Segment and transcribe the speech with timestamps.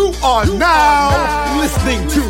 [0.00, 2.20] You are now listening to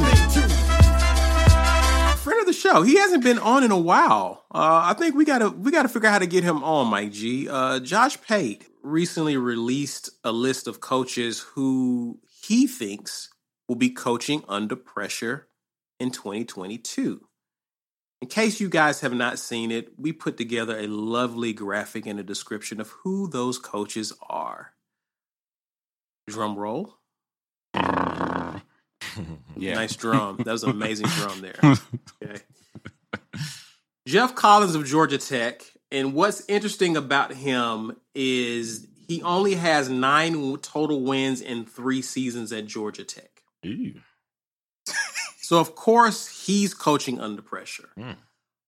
[2.16, 2.82] friend of the show.
[2.82, 4.44] He hasn't been on in a while.
[4.52, 7.12] Uh, I think we gotta we gotta figure out how to get him on, Mike
[7.12, 7.48] G.
[7.48, 13.28] Uh, Josh Pate recently released a list of coaches who he thinks
[13.68, 15.46] will be coaching under pressure
[16.00, 17.24] in 2022.
[18.20, 22.18] In case you guys have not seen it, we put together a lovely graphic and
[22.18, 24.72] a description of who those coaches are.
[26.26, 26.96] Drum roll.
[29.56, 29.74] Yeah.
[29.74, 30.36] Nice drum.
[30.38, 31.58] That was an amazing drum there.
[32.22, 32.40] Okay.
[34.06, 35.62] Geoff Collins of Georgia Tech.
[35.90, 42.52] And what's interesting about him is he only has nine total wins in three seasons
[42.52, 43.42] at Georgia Tech.
[45.40, 47.88] So, of course, he's coaching under pressure.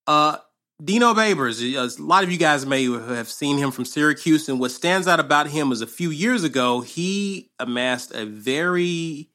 [0.06, 0.38] Uh,
[0.82, 4.48] Dino Babers, a lot of you guys may have seen him from Syracuse.
[4.48, 9.28] And what stands out about him is a few years ago, he amassed a very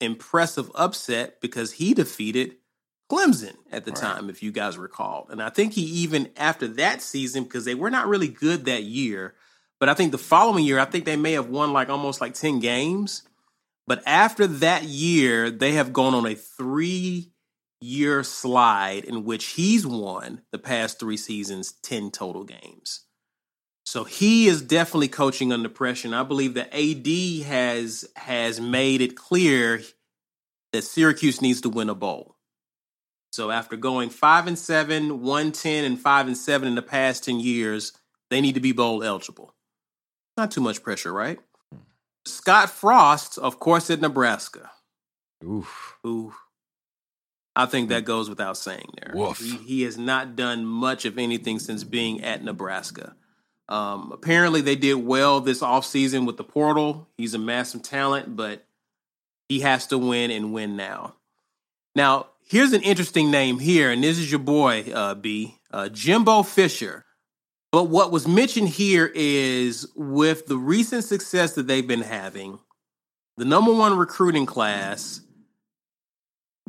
[0.00, 2.56] impressive upset because he defeated
[3.10, 5.26] Clemson at the time, if you guys recall.
[5.30, 8.84] And I think he even after that season, because they were not really good that
[8.84, 9.34] year,
[9.78, 12.34] but I think the following year, I think they may have won like almost like
[12.34, 13.24] 10 games.
[13.86, 17.29] But after that year, they have gone on a three
[17.80, 23.06] year slide in which he's won the past three seasons 10 total games.
[23.84, 26.06] So he is definitely coaching under pressure.
[26.06, 29.82] And I believe that AD has has made it clear
[30.72, 32.36] that Syracuse needs to win a bowl.
[33.32, 37.24] So after going five and seven, one ten, and five and seven in the past
[37.24, 37.92] ten years,
[38.28, 39.54] they need to be bowl eligible.
[40.36, 41.40] Not too much pressure, right?
[41.72, 41.80] Hmm.
[42.26, 44.70] Scott Frost, of course, at Nebraska.
[45.44, 45.96] Oof.
[46.02, 46.32] Who
[47.60, 49.12] I think that goes without saying there.
[49.38, 53.14] He, he has not done much of anything since being at Nebraska.
[53.68, 57.06] Um, apparently, they did well this offseason with the portal.
[57.18, 58.64] He's amassed some talent, but
[59.50, 61.16] he has to win and win now.
[61.94, 66.42] Now, here's an interesting name here, and this is your boy, uh, B, uh, Jimbo
[66.44, 67.04] Fisher.
[67.70, 72.58] But what was mentioned here is with the recent success that they've been having,
[73.36, 75.20] the number one recruiting class,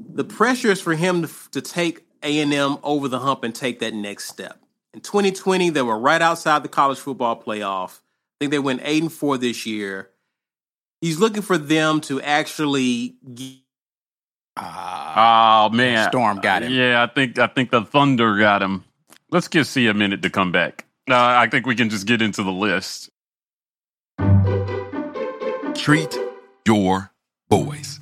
[0.09, 3.93] the pressure is for him to, to take A&M over the hump and take that
[3.93, 4.59] next step.
[4.93, 7.99] In 2020, they were right outside the college football playoff.
[7.99, 10.09] I think they went 8 and 4 this year.
[10.99, 13.63] He's looking for them to actually g-
[14.57, 16.73] Oh man, Storm got him.
[16.73, 18.83] Yeah, I think I think the Thunder got him.
[19.31, 20.85] Let's give C a minute to come back.
[21.09, 23.09] Uh, I think we can just get into the list.
[25.73, 26.17] Treat
[26.67, 27.11] your
[27.49, 27.99] boys.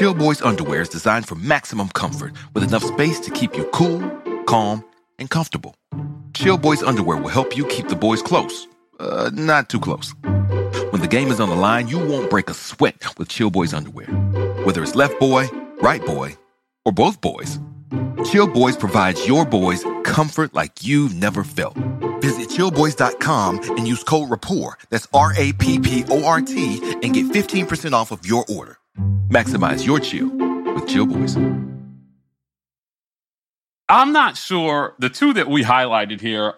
[0.00, 4.00] Chill Boys underwear is designed for maximum comfort with enough space to keep you cool,
[4.46, 4.82] calm,
[5.18, 5.74] and comfortable.
[6.32, 8.66] Chill Boys underwear will help you keep the boys close,
[8.98, 10.14] uh, not too close.
[10.88, 13.74] When the game is on the line, you won't break a sweat with Chill Boys
[13.74, 14.06] underwear.
[14.64, 15.48] Whether it's left boy,
[15.82, 16.34] right boy,
[16.86, 17.58] or both boys,
[18.24, 21.76] Chill Boys provides your boys comfort like you've never felt.
[22.22, 27.12] Visit chillboys.com and use code RAPPORT, that's R A P P O R T, and
[27.12, 28.78] get 15% off of your order.
[29.28, 30.28] Maximize your chill
[30.74, 31.36] with Chill Boys.
[33.88, 36.54] I'm not sure the two that we highlighted here.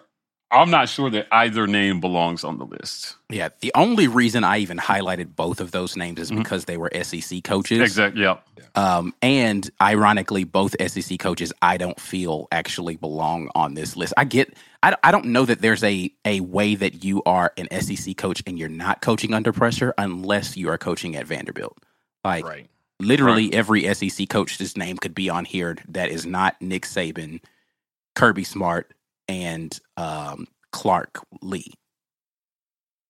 [0.51, 3.15] I'm not sure that either name belongs on the list.
[3.29, 6.91] Yeah, the only reason I even highlighted both of those names is because they were
[7.01, 7.81] SEC coaches.
[7.81, 8.21] Exactly.
[8.21, 8.45] Yep.
[8.75, 14.13] Um, and ironically, both SEC coaches I don't feel actually belong on this list.
[14.15, 17.67] I get, I, I don't know that there's a a way that you are an
[17.81, 21.77] SEC coach and you're not coaching under pressure unless you are coaching at Vanderbilt.
[22.23, 22.69] Like Right.
[22.99, 27.41] literally every SEC coach's name could be on here that is not Nick Saban,
[28.15, 28.93] Kirby Smart,
[29.27, 31.73] and um, Clark Lee.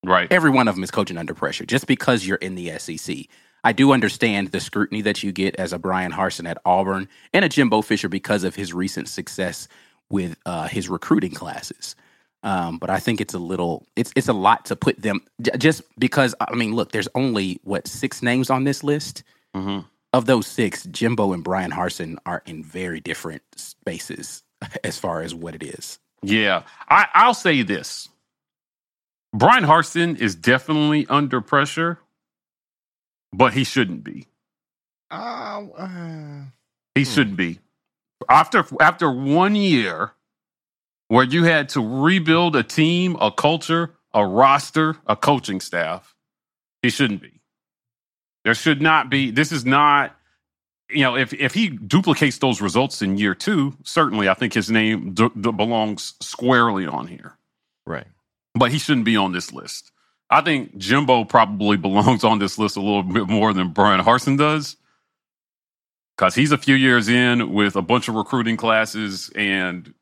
[0.06, 0.31] Right.
[0.31, 3.18] Every one of them is coaching under pressure just because you're in the SEC.
[3.63, 7.45] I do understand the scrutiny that you get as a Bryan Harsin at Auburn and
[7.45, 9.69] a Jimbo Fisher because of his recent success
[10.10, 11.95] with uh, his recruiting classes.
[12.43, 15.51] Um, but I think it's a little, it's it's a lot to put them j-
[15.57, 16.35] just because.
[16.41, 19.23] I mean, look, there's only what six names on this list.
[19.55, 19.85] Mhm.
[20.11, 24.43] Of those six, Jimbo and Bryan Harsin are in very different spaces
[24.83, 25.99] as far as what it is.
[26.21, 26.63] Yeah.
[26.89, 28.09] I, I'll say this.
[29.33, 31.99] Bryan Harsin is definitely under pressure,
[33.31, 34.27] but he shouldn't be.
[35.09, 36.41] Uh, uh,
[36.95, 37.09] He Hmm.
[37.09, 37.59] shouldn't be.
[38.29, 40.11] After after one year
[41.13, 46.15] where you had to rebuild a team, a culture, a roster, a coaching staff,
[46.81, 47.42] he shouldn't be.
[48.45, 49.31] There should not be.
[49.31, 50.15] This is not.
[50.89, 54.71] You know, if if he duplicates those results in year two, certainly I think his
[54.71, 57.38] name d- d- belongs squarely on here.
[57.86, 58.07] right.
[58.56, 59.92] But he shouldn't be on this list.
[60.31, 64.38] I think Jimbo probably belongs on this list a little bit more than Bryan Harsin
[64.38, 64.77] does
[66.18, 69.94] because he's a few years in with a bunch of recruiting classes and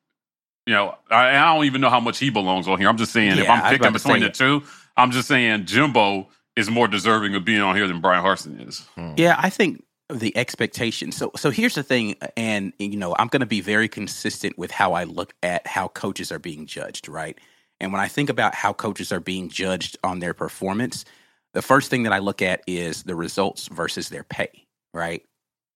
[0.65, 3.11] you know I, I don't even know how much he belongs on here i'm just
[3.11, 4.63] saying if Yeah, I i'm picking between say the two
[4.97, 8.85] i'm just saying jimbo is more deserving of being on here than bryan harsin is
[9.17, 11.11] Yeah, I think the expectation.
[11.11, 14.93] So so here's the thing, and you know, I'm gonna be very consistent with how
[14.93, 17.37] I look at how coaches are being judged, right?
[17.79, 21.05] And when I think about how coaches are being judged on their performance,
[21.53, 25.23] the first thing that I look at is the results versus their pay, right?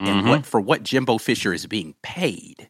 [0.02, 0.28] And Mhm.
[0.30, 2.70] what for what Jimbo Fisher is being paid,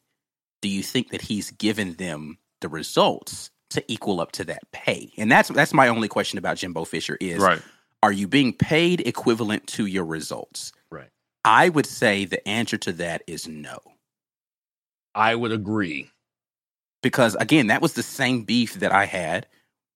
[0.66, 5.14] do you think that he's given them the results to equal up to that pay?
[5.16, 7.62] And that's that's my only question about Jimbo Fisher is right
[8.02, 10.72] are you being paid equivalent to your results?
[10.90, 11.10] Right.
[11.44, 13.78] I would say the answer to that is no.
[15.14, 16.10] I would agree.
[17.04, 19.46] Because again, that was the same beef that I had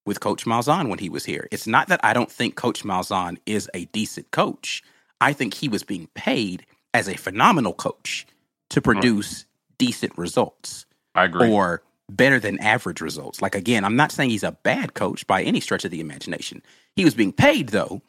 [0.05, 1.47] with Coach Malzahn when he was here.
[1.51, 4.83] It's not that I don't think Coach Malzahn is a decent coach.
[5.19, 8.27] I think he was being paid as a phenomenal coach
[8.69, 9.45] to produce
[9.79, 10.85] decent results
[11.15, 13.41] i agree or better than average results.
[13.41, 16.61] Like again, I'm not saying he's a bad coach by any stretch of the imagination.
[16.95, 18.01] He was being paid though,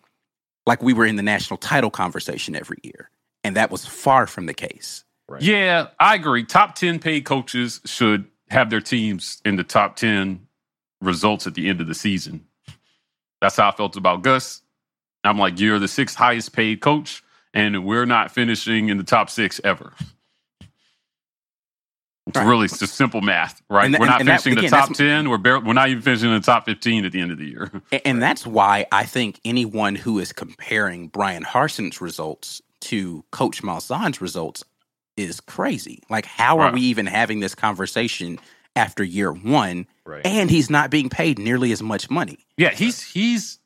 [0.67, 3.11] like we were in the national title conversation every year.
[3.44, 5.05] And that was far from the case.
[5.28, 5.43] Right.
[5.43, 10.44] yeah i agree top 10 paid coaches should have their teams in the top 10
[11.00, 12.44] results at the end of the season
[13.40, 14.62] that's how i felt about gus
[15.23, 17.23] i'm like you're the sixth highest paid coach
[17.55, 19.93] and we're not finishing in the top six ever
[22.31, 22.47] It's Right.
[22.47, 23.87] really just simple math, right?
[23.87, 25.29] And we're not and that- finishing again, the top ten.
[25.31, 27.71] We're barely, we're not even finishing the top fifteen at the end of the year.
[28.05, 34.21] And that's why I think anyone who is comparing Bryan Harsin's results to Coach Malzahn's
[34.21, 34.65] results
[35.17, 36.03] is crazy.
[36.09, 36.75] Like, how are Right.
[36.75, 38.38] we even having this conversation
[38.76, 39.87] after year one?
[40.06, 40.25] Right.
[40.25, 43.59] And he's not being paid nearly as much money Yeah, he's he's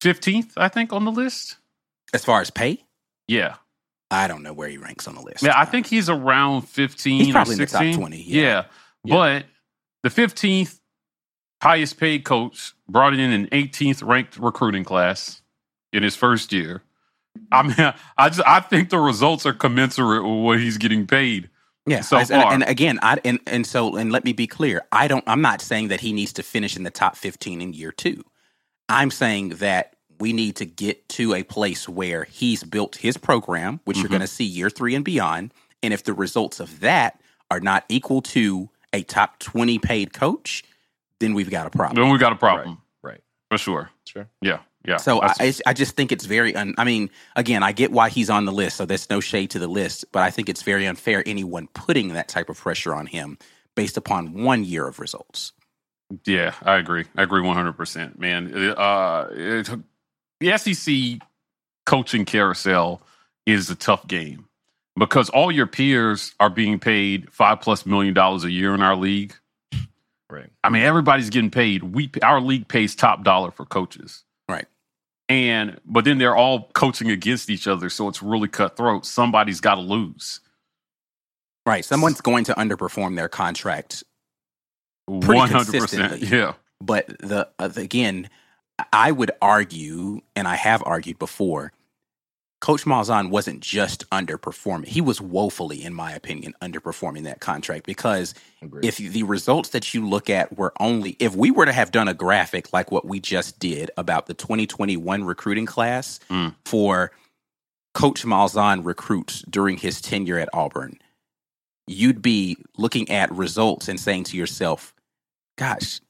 [0.00, 1.56] fifteenth, I think, on the list.
[2.12, 2.84] as far as pay.
[3.28, 3.54] Yeah,
[4.12, 5.42] I don't know where he ranks on the list.
[5.42, 8.40] yeah, I think he's around fifteen He's probably or in the top 20, yeah.
[8.40, 8.64] Yeah.
[9.04, 9.14] Yeah.
[9.14, 9.46] but
[10.02, 10.80] the fifteenth
[11.62, 15.42] highest paid coach brought in an 18th ranked recruiting class
[15.92, 16.82] in his first year.
[17.50, 21.48] I mean, I just I think the results are commensurate with what he's getting paid.
[21.86, 22.02] Yeah.
[22.02, 22.52] so and, far.
[22.52, 24.82] and again, I and and so and let me be clear.
[24.92, 25.24] I don't.
[25.26, 28.24] I'm not saying that he needs to finish in the top 15 in year two.
[28.88, 29.91] I'm saying that
[30.22, 34.10] we need to get to a place where he's built his program, which you're Mhm.
[34.10, 35.52] going to see year three and beyond.
[35.82, 37.20] And if the results of that
[37.50, 40.62] are not equal to a top 20 paid coach,
[41.18, 42.00] then we've got a problem.
[42.00, 43.20] Then we've got a problem Right.
[43.50, 43.90] for sure.
[44.04, 44.28] Sure.
[44.40, 44.98] Yeah, yeah.
[44.98, 46.54] So I, I just think it's very.
[46.54, 49.50] Un, I mean, again, I get why he's on the list, so there's no shade
[49.50, 50.04] to the list.
[50.12, 53.38] But I think it's very unfair anyone putting that type of pressure on him
[53.74, 55.50] based upon one year of results.
[56.26, 57.06] Yeah, I agree.
[57.16, 58.54] I agree 100%, man.
[58.54, 59.70] Uh, it,
[60.42, 61.26] the SEC
[61.86, 63.00] coaching carousel
[63.46, 64.46] is a tough game
[64.98, 68.96] because all your peers are being paid five plus million dollars a year in our
[68.96, 69.34] league.
[70.30, 70.48] Right.
[70.64, 71.82] I mean, everybody's getting paid.
[71.82, 74.66] We our league pays top dollar for coaches, Right.
[75.28, 79.04] and but then they're all coaching against each other, so it's really cutthroat.
[79.04, 80.40] Somebody's got to lose.
[81.66, 81.84] Right.
[81.84, 84.04] Someone's going to underperform their contract,
[85.06, 86.22] One hundred percent.
[86.22, 86.54] Yeah.
[86.80, 88.30] but the, uh, the again,
[88.92, 91.72] I would argue, and I have argued before,
[92.60, 98.34] Coach Malzahn wasn't just underperforming; he was woefully, in my opinion, underperforming that contract because
[98.62, 98.84] Agreed.
[98.84, 102.06] if the results that you look at were only if we were to have done
[102.06, 106.54] a graphic like what we just did about the 2021 recruiting class Mm.
[106.64, 107.10] for
[107.94, 110.98] Coach Malzahn recruits during his tenure at Auburn,
[111.88, 114.94] you'd be looking at results and saying to yourself,
[115.58, 116.00] "Gosh,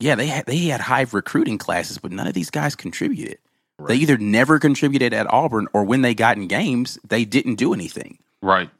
[0.00, 3.38] yeah, they had they had high recruiting classes, but none of these guys contributed.
[3.86, 7.74] They either never contributed at Auburn, or when they got in games, they didn't do
[7.74, 8.70] anything." Right.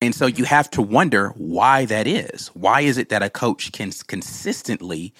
[0.00, 2.48] And so you have to wonder why that is.
[2.48, 5.14] Why is it that a coach can consistently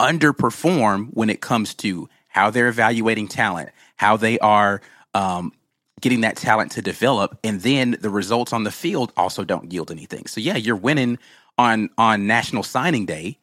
[0.00, 4.80] underperform when it comes to how they're evaluating talent, how they are
[5.14, 5.52] um,
[6.00, 9.90] getting that talent to develop, and then the results on the field also don't yield
[9.90, 10.26] anything.
[10.26, 11.18] So yeah, you're winning
[11.56, 13.38] on on National Signing Day,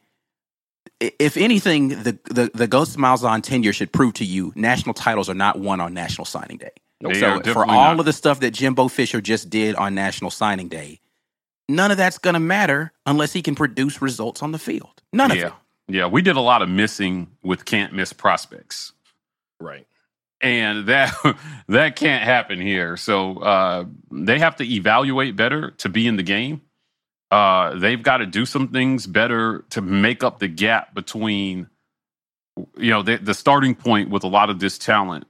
[1.00, 5.36] if anything, the the the Gus Malzahn tenure should prove to you national titles are
[5.36, 6.72] not won on National Signing Day.
[7.02, 8.00] They so for all not.
[8.00, 11.02] of the stuff that Jimbo Fisher just did on National Signing Day,
[11.68, 15.02] none of that's going to matter unless he can produce results on the field.
[15.12, 15.54] None of yeah, it.
[15.90, 16.08] yeah.
[16.08, 18.94] We did a lot of missing with can't miss prospects.
[19.60, 19.88] Right.
[20.42, 21.14] and that
[21.68, 22.98] that can't happen here.
[22.98, 26.62] So uh, they have to evaluate better to be in the game.
[27.36, 31.70] Uh, they've got to do some things better to make up the gap between,
[32.78, 35.26] you know, the, the starting point with a lot of this talent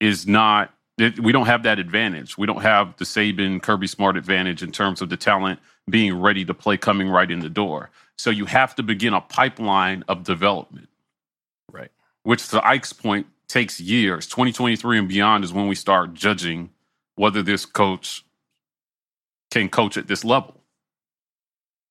[0.00, 0.72] is not.
[0.98, 2.38] It, we don't have that advantage.
[2.38, 6.44] We don't have the Saban Kirby Smart advantage in terms of the talent being ready
[6.44, 7.90] to play coming right in the door.
[8.18, 10.88] So you have to begin a pipeline of development
[11.72, 11.90] Right.
[12.24, 14.26] which to Ike's point takes years.
[14.26, 16.70] 2023 and beyond is when we start judging
[17.16, 18.24] whether this coach
[19.50, 20.53] can coach at this level.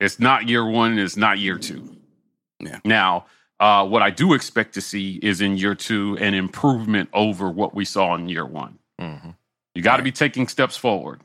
[0.03, 1.95] It's not year one, it's not year two.
[2.59, 2.79] Yeah.
[2.83, 3.27] Now,
[3.61, 7.73] uh, what I do expect to see is in year two an improvement over what
[7.73, 8.79] we saw in year one.
[8.99, 9.29] Mm-hmm.
[9.75, 11.21] You got to be taking steps forward.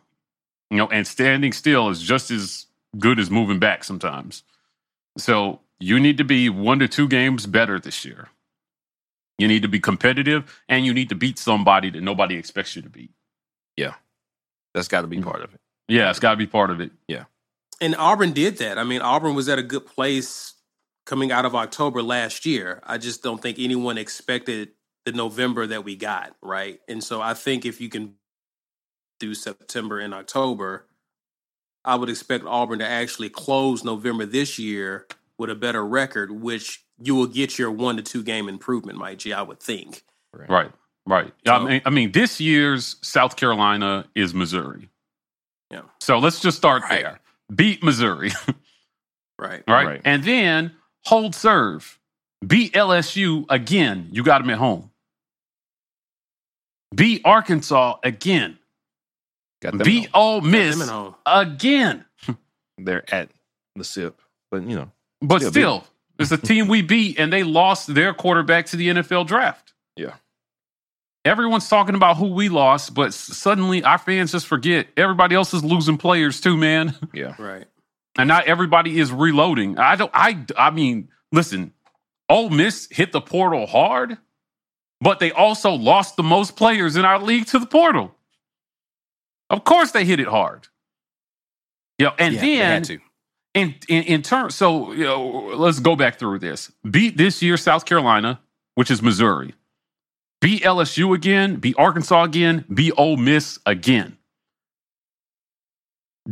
[0.70, 2.66] You know, and standing still is just as
[2.97, 4.44] good as moving back sometimes.
[5.16, 8.28] So you need to be one to two games better this year.
[9.38, 12.82] You need to be competitive and you need to beat somebody that nobody expects you
[12.82, 13.11] to beat.
[13.76, 13.94] Yeah.
[14.73, 15.61] That's got to be part of it.
[15.88, 16.92] Yeah, it's got to be part of it.
[17.80, 18.78] And Auburn did that.
[18.78, 20.54] I mean, Auburn was at a good place
[21.06, 22.82] coming out of October last year.
[22.85, 24.70] I just don't think anyone expected
[25.04, 26.80] the November that we got, right?
[26.88, 28.14] And so I think if you can
[29.20, 30.87] do September and October,
[31.85, 35.06] I would expect Auburn to actually close November this year
[35.38, 39.18] with a better record, which you will get your one to two game improvement, Mike
[39.18, 40.02] G, I would think.
[40.35, 40.70] Right,
[41.06, 41.32] right.
[41.47, 44.90] I So- mean, I mean, this year's South Carolina is Missouri.
[45.70, 45.82] Yeah.
[46.00, 47.02] So let's just start Right.
[47.02, 47.20] there.
[47.55, 48.31] Beat Missouri,
[49.38, 49.62] Right.
[49.67, 49.87] right?
[49.87, 50.00] Right.
[50.05, 50.73] And then
[51.05, 51.99] hold serve.
[52.47, 54.09] Beat LSU again.
[54.12, 54.90] You got them at home.
[56.95, 58.59] Beat Arkansas again.
[59.61, 62.05] Got them Beat at Ole Miss at again.
[62.78, 63.31] They're at
[63.76, 64.90] the SIP, but you know,
[65.21, 65.85] But Still still,
[66.19, 69.73] it's a team we beat, and they lost their quarterback to the NFL draft.
[69.97, 70.14] Yeah.
[71.28, 75.62] Everyone's talking about who we lost, but suddenly our fans just forget everybody else is
[75.62, 76.94] losing players too, man.
[77.12, 77.66] yeah, Right.
[78.16, 79.78] And not everybody is reloading.
[79.78, 80.11] I don't.
[80.14, 80.44] I.
[80.56, 81.73] I mean, listen.
[82.30, 84.18] Ole Miss hit the portal hard,
[85.00, 88.14] but they also lost the most players in our league to the portal.
[89.50, 90.66] Of course, they hit it hard.
[91.99, 92.99] You know, and Yeah, they then had to.
[93.54, 96.73] in in, in terms, so you know, let's go back through this.
[96.90, 98.40] Beat this year South Carolina,
[98.75, 99.54] which is Missouri.
[100.40, 101.57] Beat LSU again.
[101.57, 102.64] Beat Arkansas again.
[102.73, 104.16] Beat Ole Miss again.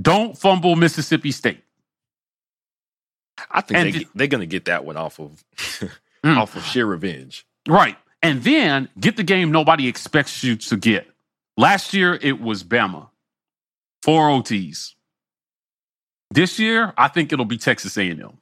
[0.01, 1.63] Don't fumble Mississippi State.
[3.51, 5.45] I think And they, the- get- they're gonna get that one off of
[6.25, 6.39] Mm.
[6.39, 7.47] off of sheer revenge.
[7.69, 7.97] Right.
[8.23, 11.07] And then get the game nobody expects you to get.
[11.57, 13.11] Last year it was Bama.
[14.03, 14.95] Four OTs.
[16.33, 18.39] This year I think it'll be Texas A&M.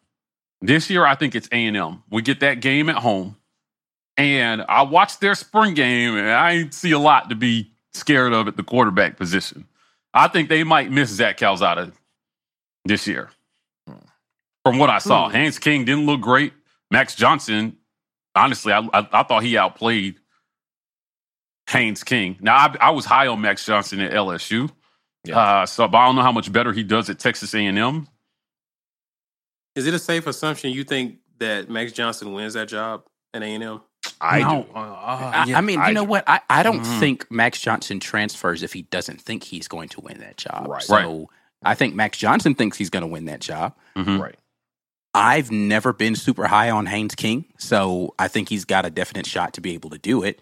[0.62, 2.02] This year I think it's A&M.
[2.11, 3.37] We get that game at home.
[4.16, 8.33] And I watched their spring game and I ain't see a lot to be scared
[8.33, 9.66] of at the quarterback position.
[10.12, 11.92] I think they might miss Zach Calzada
[12.85, 13.30] this year.
[14.64, 15.35] From what I saw, Hmm.
[15.35, 16.52] Haynes King didn't look great.
[16.90, 17.76] Max Johnson,
[18.35, 20.16] honestly, I, I, I thought he outplayed
[21.71, 22.37] Haynes King.
[22.40, 24.71] Now, I, I was high on Max Johnson at LSU,
[25.25, 25.38] Yeah.
[25.38, 28.06] uh, so but I don't know how much better he does at Texas A&M.
[29.75, 33.04] Is it a safe assumption you think that Max Johnson wins that job
[33.35, 33.80] at A&M?
[34.20, 34.62] I No.
[34.64, 34.70] do.
[34.75, 34.78] Uh,
[35.34, 36.11] I, yeah, I mean, you know do.
[36.11, 36.25] what?
[36.26, 37.00] I, I don't Mhm.
[37.00, 40.66] think Max Johnson transfers if he doesn't think he's going to win that job.
[40.68, 40.82] Right.
[40.82, 41.30] So
[41.64, 43.75] I think Max Johnson thinks he's going to win that job.
[43.96, 44.20] mhm.
[44.20, 44.37] Right.
[45.14, 49.26] I've never been super high on Haynes King, so I think he's got a definite
[49.26, 50.40] shot to be able to do it.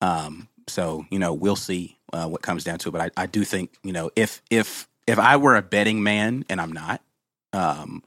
[0.00, 2.92] Um, so you know, we'll see uh, what comes down to it.
[2.92, 6.44] But I, I do think you know, if if if I were a betting man,
[6.48, 7.02] and I'm not,
[7.52, 8.02] um,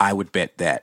[0.00, 0.82] I would bet that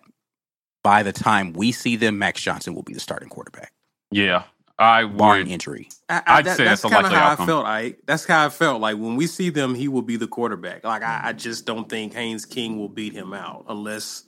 [0.84, 3.72] by the time we see them, Max Johnson will be the starting quarterback,
[4.12, 4.44] Yeah,
[4.78, 5.90] I barring injury.
[6.10, 7.44] I, I'd say that's that's a kind of likely how outcome.
[7.44, 7.66] I felt.
[7.66, 8.82] I that's how I felt.
[8.82, 10.84] Like when we see them, he will be the quarterback.
[10.84, 14.24] Like I, I just don't think Haynes King will beat him out unless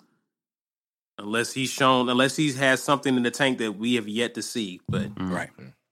[1.18, 4.42] unless he's shown unless he's has something in the tank that we have yet to
[4.42, 4.82] see.
[4.88, 5.50] But Right.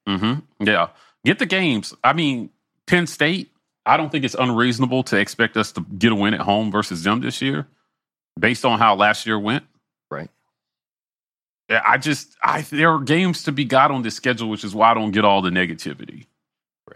[0.08, 0.66] mm-hmm.
[0.66, 0.90] Yeah,
[1.26, 1.94] get the games.
[2.04, 2.50] I mean,
[2.88, 3.50] Penn State.
[3.86, 7.04] I don't think it's unreasonable to expect us to get a win at home versus
[7.04, 7.68] them this year,
[8.40, 9.66] based on how last year went.
[11.70, 14.92] I just I there are games to be got on this schedule, which is why
[14.92, 16.26] I don't get all the negativity.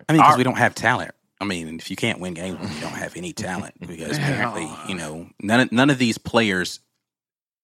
[0.09, 1.11] I mean, because we don't have talent.
[1.39, 3.75] I mean, if you can't win games, you don't have any talent.
[3.87, 6.79] Because apparently, you know, none of, none of these players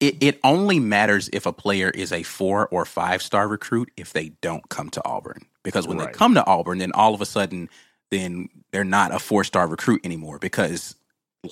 [0.00, 4.12] it, it only matters if a player is a four or five star recruit if
[4.12, 5.46] they don't come to Auburn.
[5.62, 6.12] Because when Right.
[6.12, 7.70] they come to Auburn, then all of a sudden,
[8.10, 10.38] then they're not a four star recruit anymore.
[10.38, 10.94] Because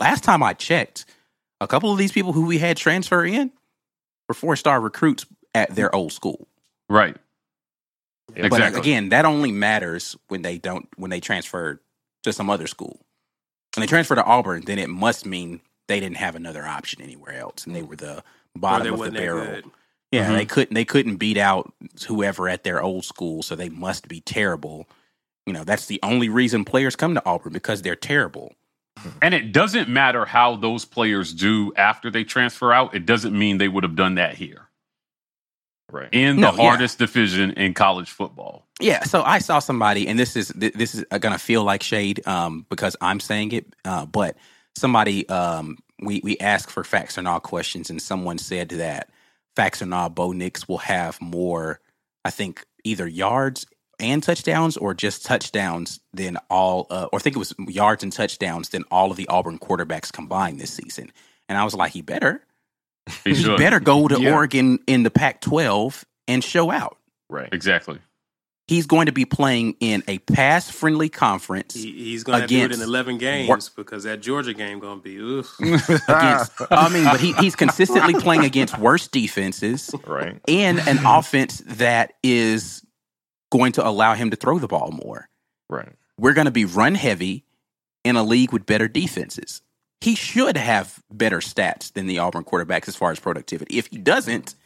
[0.00, 1.06] last time I checked,
[1.60, 3.52] a couple of these people who we had transfer in
[4.28, 6.46] were four star recruits at their old school.
[6.88, 7.16] Right.
[8.34, 8.80] Yeah, But Exactly.
[8.80, 11.80] again, that only matters when they don't when they transfer
[12.22, 13.00] to some other school.
[13.76, 17.34] When they transfer to Auburn, then it must mean they didn't have another option anywhere
[17.34, 18.22] else, and they were the
[18.56, 19.44] bottom of the barrel.
[19.46, 19.64] good.
[20.12, 20.36] Yeah, Mhm.
[20.36, 21.72] they couldn't they couldn't beat out
[22.06, 24.86] whoever at their old school, so they must be terrible.
[25.46, 28.54] You know, that's the only reason players come to Auburn because they're terrible.
[29.20, 32.94] And it doesn't matter how those players do after they transfer out.
[32.94, 34.68] It doesn't mean they would have done that here
[35.92, 36.08] Right.
[36.12, 36.70] in No, the yeah.
[36.70, 38.66] hardest division in college football.
[38.80, 42.66] Yeah, so I saw somebody, and this is this is gonna feel like shade um,
[42.70, 44.36] because I'm saying it, uh, but
[44.76, 49.10] somebody um, we we asked for facts or not questions, and someone said that
[49.56, 51.80] facts or not, Bo Nix will have more,
[52.24, 53.66] I think, either yards
[54.00, 58.12] and touchdowns or just touchdowns than all, uh, or I think it was yards and
[58.12, 61.12] touchdowns than all of the Auburn quarterbacks combined this season.
[61.48, 62.44] And I was like, he better,
[63.24, 63.58] He he should.
[63.58, 64.32] better go to Yeah.
[64.34, 67.48] Oregon in the Pac-12 and show out Right.
[67.52, 67.98] Exactly.
[68.68, 72.58] he's going to be playing in a pass friendly conference He, he's going to do
[72.64, 75.52] it in 11 games Wor- because that Georgia game going to be oof.
[75.60, 80.40] against I mean but he, he's consistently playing against worse defenses Right.
[80.46, 82.84] and an offense that is
[83.50, 85.28] going to allow him to throw the ball more.
[85.68, 85.92] Right.
[86.18, 87.44] We're going to be run heavy
[88.04, 89.60] in a league with better defenses.
[90.02, 93.78] He should have better stats than the Auburn quarterbacks as far as productivity.
[93.78, 94.56] If he doesn't,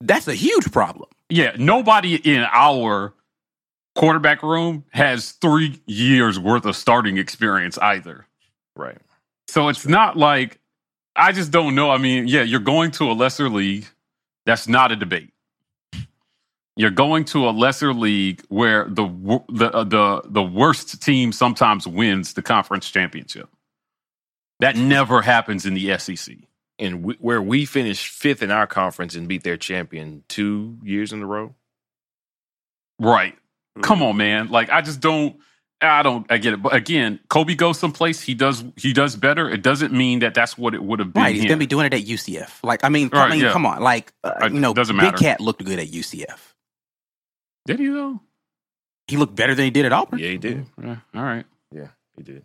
[0.00, 1.08] that's a huge problem.
[1.28, 3.14] Yeah, nobody in our
[3.94, 8.26] quarterback room has three years worth of starting experience either.
[8.74, 8.98] Right.
[9.46, 10.58] So it's not like
[11.14, 11.92] I just don't know.
[11.92, 13.86] I mean, yeah, you're going to a lesser league.
[14.44, 15.30] That's not a debate.
[16.74, 19.06] You're going to a lesser league where the
[19.50, 23.48] the uh, the the worst team sometimes wins the conference championship.
[24.60, 26.36] That never happens in the SEC.
[26.78, 31.12] And we, where we finished fifth in our conference and beat their champion two years
[31.12, 31.54] in a row.
[32.98, 33.36] Right.
[33.82, 34.10] Come Mm.
[34.10, 34.48] on, man.
[34.48, 35.36] Like I just don't
[35.82, 36.62] I don't I get it.
[36.62, 39.48] But again, Kobe goes someplace, he does he does better.
[39.50, 41.22] It doesn't mean that that's what it would have been.
[41.22, 41.48] Right, he's here.
[41.50, 42.64] going to be doing it at UCF.
[42.64, 43.52] Like, I mean, I mean, yeah.
[43.52, 45.18] come on, like, uh, Right, you know, doesn't Big matter.
[45.18, 46.38] Cat looked good at UCF.
[47.66, 48.20] Did he though?
[49.08, 50.18] He looked better than he did at Auburn.
[50.18, 50.66] Yeah, he did.
[50.82, 51.44] Yeah, all right.
[51.72, 52.44] Yeah, he did.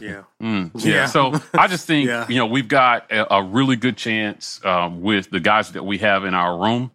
[0.00, 0.22] Yeah.
[0.42, 0.94] Mm, yeah.
[0.94, 1.06] Yeah.
[1.06, 2.26] So I just think Yeah.
[2.28, 5.98] you know we've got a, a really good chance um, with the guys that we
[5.98, 6.90] have in our room.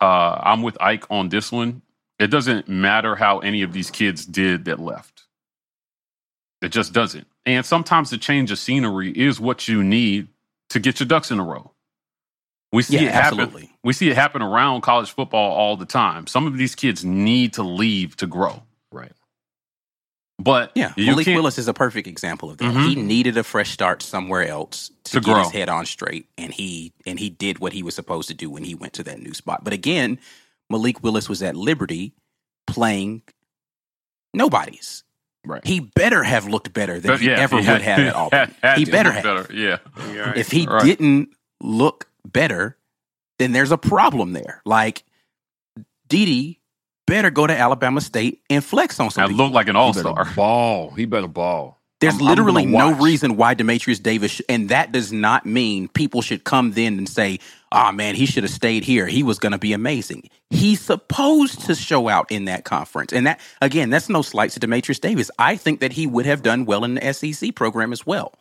[0.00, 1.82] Uh, I'm with Ike on this one.
[2.18, 5.22] It doesn't matter how any of these kids did that left.
[6.62, 7.26] It just doesn't.
[7.46, 10.28] And sometimes the change of scenery is what you need
[10.70, 11.72] to get your ducks in a row.
[12.72, 13.40] We see Yeah, it happen.
[13.40, 13.70] absolutely.
[13.84, 16.26] We see it happen around college football all the time.
[16.26, 18.62] Some of these kids need to leave to grow.
[20.48, 20.66] Right.
[20.66, 22.74] But Yeah, you Malik Willis is a perfect example of that.
[22.74, 22.88] Mhm.
[22.88, 25.42] He needed a fresh start somewhere else to, To get grow.
[25.44, 28.48] his head on straight, and he and he did what he was supposed to do
[28.50, 29.64] when he went to that new spot.
[29.64, 30.18] But again,
[30.70, 32.12] Malik Willis was at Liberty
[32.66, 33.22] playing
[34.34, 35.04] nobodies.
[35.44, 35.64] Right.
[35.66, 38.38] He better have looked better than But he yeah, ever had- would have at Auburn.
[38.38, 39.22] had- had he better have.
[39.22, 39.46] better.
[39.54, 39.78] Yeah.
[40.12, 40.36] You're right.
[40.36, 40.82] If he Right.
[40.84, 41.30] didn't
[41.60, 42.76] look better,
[43.38, 44.60] then there's a problem there.
[44.66, 45.04] Like
[46.08, 46.57] Didi
[47.08, 49.24] better go to Alabama State and flex on something.
[49.24, 49.46] I people.
[49.46, 50.30] look like an all star.
[50.36, 50.90] ball.
[50.90, 51.76] He better ball.
[52.00, 55.88] There's I'm- I'm literally no reason why Demetrius Davis, sh- and that does not mean
[55.88, 57.40] people should come then and say,
[57.72, 59.08] "Ah, man, he should have stayed here.
[59.08, 63.26] He was going to be amazing." He's supposed to show out in that conference, and
[63.26, 65.28] that again, that's no slight to Demetrius Davis.
[65.40, 68.32] I think that he would have done well in the SEC program as well.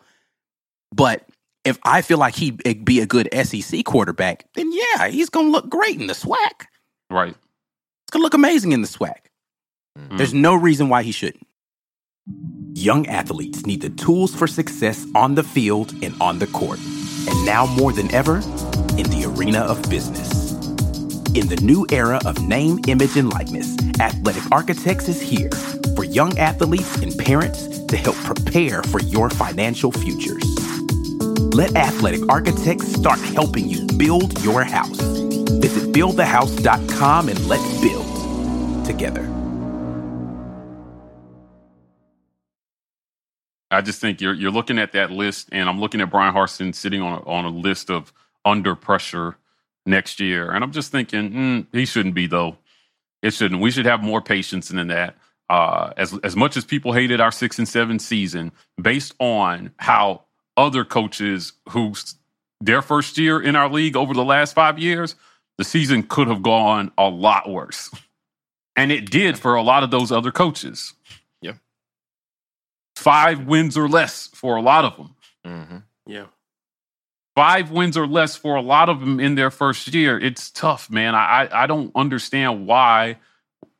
[0.93, 1.25] But
[1.65, 5.51] if I feel like he'd be a good SEC quarterback, then yeah, he's going to
[5.51, 6.67] look great in the SWAC.
[7.10, 7.36] Right.
[8.08, 9.30] It's to look amazing in the SWAC.
[10.00, 10.17] Mhm.
[10.17, 11.46] There's no reason why he shouldn't.
[12.74, 16.80] Young athletes need the tools for success on the field and on the court.
[17.28, 18.38] And now more than ever,
[18.98, 20.54] in the arena of business.
[21.34, 25.52] In the new era of name, image, and likeness, Athletic Architects is here
[25.98, 30.46] for young athletes and parents to help prepare for your financial futures.
[31.54, 35.16] Let Athletic Architects start helping you build your house.
[35.62, 39.38] Visit buildthehouse.com and let's build together.
[43.69, 46.73] I just think you're you're looking at that list, and I'm looking at Bryan Harsin
[46.73, 48.13] sitting on a, on a list of
[48.45, 49.36] under pressure
[49.86, 52.57] next year, and I'm just thinking mm, he shouldn't be though.
[53.21, 53.62] It shouldn't.
[53.62, 55.17] We should have more patience than that.
[55.49, 60.23] Uh, as as much as people hated our six and seven season, based on how
[60.55, 61.93] other coaches who
[62.62, 65.15] their first year in our league over the last five years,
[65.58, 67.89] the season could have gone a lot worse.
[68.76, 70.93] And it did for a lot of those other coaches.
[71.41, 71.54] Yeah.
[72.96, 75.15] Five wins or less for a lot of them.
[75.46, 75.78] Mm-hmm.
[76.06, 76.26] Yeah.
[77.36, 80.20] Five wins or less for a lot of them in their first year.
[80.20, 81.15] It's tough, man.
[81.15, 83.17] I, I don't understand why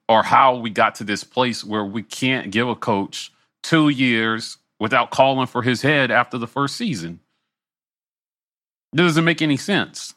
[0.10, 3.32] or how we got to this place where we can't give a coach
[3.64, 7.20] two years without calling for his head after the first season.
[8.94, 10.14] It doesn't make any sense.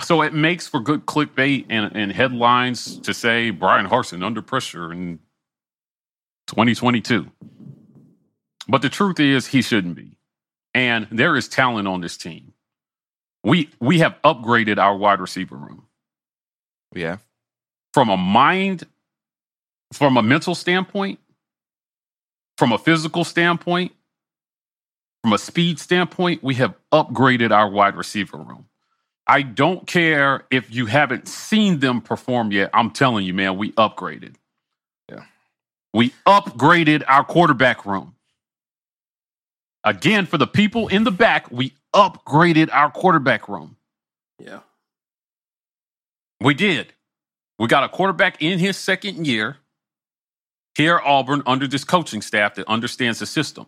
[0.00, 4.92] So it makes for good clickbait and, and headlines to say Bryan Harsin under pressure
[4.92, 5.20] in
[6.48, 7.30] 2022.
[8.68, 10.16] But the truth is, he shouldn't be.
[10.74, 12.52] And there is talent on this team.
[13.44, 15.86] We we have upgraded our wide receiver room
[16.94, 17.18] Yeah.
[17.92, 18.84] from a mind,
[19.92, 21.20] from a mental standpoint,
[22.58, 23.92] from a physical standpoint,
[25.22, 28.66] from a speed standpoint, we have upgraded our wide receiver room.
[29.26, 32.70] I don't care if you haven't seen them perform yet.
[32.74, 34.34] I'm telling you, man, we upgraded.
[35.10, 35.24] Yeah.
[35.94, 38.14] We upgraded our quarterback room.
[39.82, 43.76] Again, for the people in the back, we upgraded our quarterback room.
[44.38, 44.60] Yeah.
[46.40, 46.92] We did.
[47.58, 49.56] We got a quarterback in his second year
[50.74, 53.66] here at Auburn under this coaching staff that understands the system.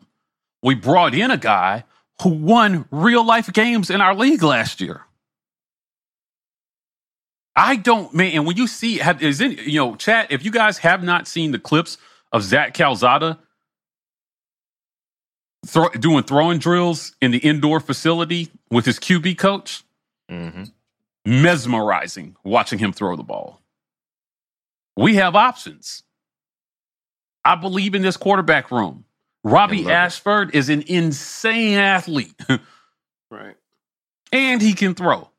[0.62, 1.84] We brought in a guy
[2.22, 5.05] who won real life games in our league last year.
[7.58, 8.32] I don't, man.
[8.32, 11.26] And when you see, have, is it, you know, chat, if you guys have not
[11.26, 11.96] seen the clips
[12.30, 13.38] of Zach Calzada
[15.66, 19.82] throw, doing throwing drills in the indoor facility with his QB coach,
[20.30, 20.64] Mm-hmm.
[21.24, 23.60] mesmerizing watching him throw the ball.
[24.96, 26.02] We have options.
[27.44, 29.04] I believe in this quarterback room.
[29.44, 29.88] Robbie.
[29.88, 32.34] Ashford is an insane athlete,
[33.30, 33.54] Right.
[34.32, 35.30] and he can throw.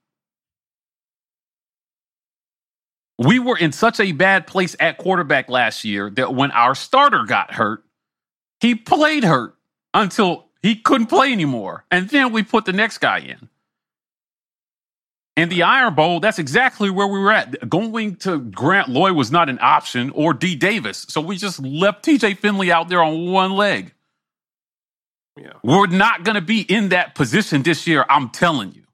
[3.19, 7.23] We were in such a bad place at quarterback last year that when our starter
[7.23, 7.83] got hurt,
[8.59, 9.55] he played hurt
[9.93, 11.85] until he couldn't play anymore.
[11.89, 13.49] And then we put the next guy in.
[15.35, 17.69] And the Iron Bowl, that's exactly where we were at.
[17.69, 21.05] Going to Grant Lloyd was not an option or D Davis.
[21.09, 23.93] So we just left TJ Finley out there on one leg.
[25.39, 25.53] Yeah.
[25.63, 28.03] We're not going to be in that position this year.
[28.09, 28.86] I'm telling you.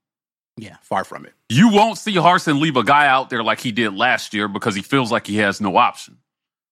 [0.58, 1.34] Yeah, far from it.
[1.50, 4.76] You won't see Harsin leave a guy out there like he did last year because
[4.76, 6.18] he feels like he has no option.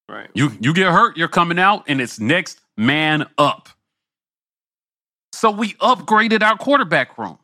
[0.07, 0.29] Right.
[0.33, 3.69] You you get hurt, you're coming out, and it's next man up.
[5.33, 7.39] So we upgraded our quarterback room.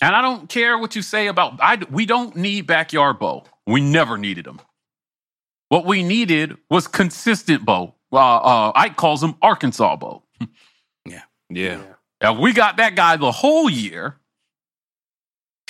[0.00, 3.44] And I don't care what you say about I we don't need backyard Bo.
[3.66, 4.60] We never needed him.
[5.68, 7.94] What we needed was consistent Bo.
[8.12, 10.22] Uh, uh, Ike calls him Arkansas Bo.
[11.52, 11.82] Yeah.
[12.20, 14.16] If we got that guy the whole year,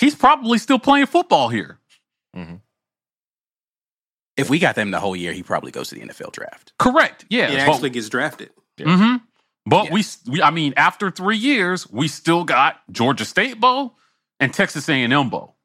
[0.01, 1.77] he's probably still playing football here.
[4.37, 6.73] If we got them the whole year, he probably goes to the NFL draft.
[6.79, 7.25] Correct.
[7.29, 7.47] Yeah.
[7.49, 8.49] He but- actually gets drafted.
[8.81, 9.17] hmm
[9.65, 9.93] But Yeah.
[9.93, 13.97] we, we, I mean, after three years, we still got Georgia State Bowl
[14.39, 15.55] and Texas A&M Bowl.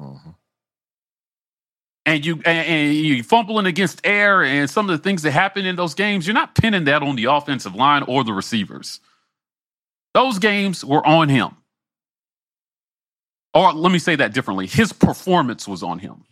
[0.00, 0.34] Mhm.
[2.06, 5.64] And you and, and you fumbling against air and some of the things that happen
[5.66, 9.00] in those games, you're not pinning that on the offensive line or the receivers.
[10.12, 11.56] Those games were on him.
[13.54, 14.66] Or let me say that differently.
[14.66, 16.24] His performance was on him.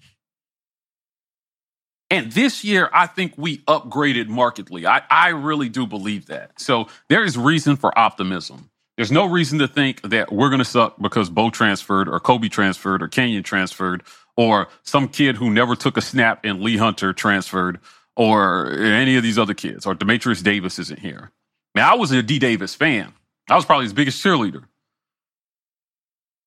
[2.10, 4.86] And this year, I think we upgraded markedly.
[4.86, 6.60] I, I really do believe that.
[6.60, 8.68] So there is reason for optimism.
[8.98, 12.48] There's no reason to think that we're going to suck because Bo transferred or Kobe
[12.48, 14.02] transferred or Kenyon transferred
[14.36, 17.80] or some kid who never took a snap and Lee Hunter transferred
[18.14, 21.30] or any of these other kids or Demetrius Davis isn't here.
[21.74, 23.14] Now, I was a D Davis fan.
[23.48, 24.64] I was probably his biggest cheerleader.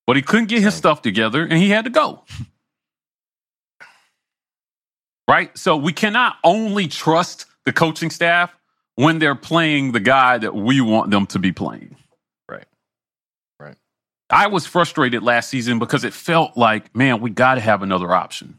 [0.07, 2.23] But he couldn't get his stuff together and he had to go.
[5.27, 5.55] right?
[5.57, 8.55] So we cannot only trust the coaching staff
[8.95, 11.95] when they're playing the guy that we want them to be playing.
[12.49, 12.65] Right.
[13.59, 13.75] Right.
[14.29, 18.13] I was frustrated last season because it felt like, man, we got to have another
[18.13, 18.57] option.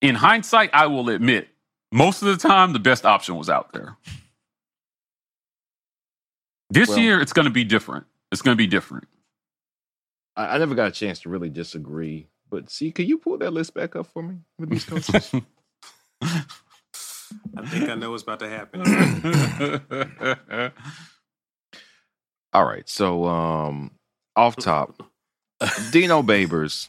[0.00, 1.48] In hindsight, I will admit,
[1.92, 3.96] most of the time, the best option was out there.
[6.70, 8.06] This Well- year, it's going to be different.
[8.32, 9.06] It's going to be different.
[10.36, 12.26] I, I never got a chance to really disagree.
[12.50, 15.32] But see, can you pull that list back up for me with these coaches?
[16.22, 18.82] I think I know what's about to happen.
[22.52, 22.88] All right.
[22.88, 23.92] So um
[24.36, 25.02] off top,
[25.90, 26.88] Dino Babers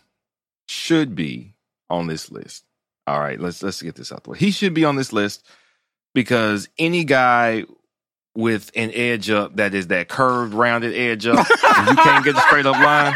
[0.67, 1.53] should be
[1.89, 2.65] on this list.
[3.06, 4.38] All right, let's let's get this out the way.
[4.38, 5.45] He should be on this list
[6.13, 7.65] because any guy
[8.35, 12.35] with an edge up that is that curved, rounded edge up, and you can't get
[12.35, 13.13] a straight up line,